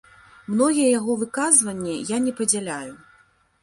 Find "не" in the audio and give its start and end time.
2.29-2.37